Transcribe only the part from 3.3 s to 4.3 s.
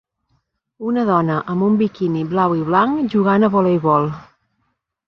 a voleibol.